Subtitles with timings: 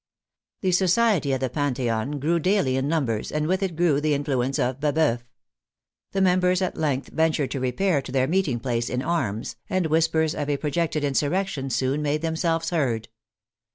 [0.61, 4.57] The society at the Pantheon grew daily in numbers, and with it grew the influence
[4.57, 5.23] of Baboeuf.
[6.11, 9.85] The mem bers at length ventured to repair to their meeting place in arms, and
[9.85, 13.09] whispers of a projected insurrection soon made themselves heard.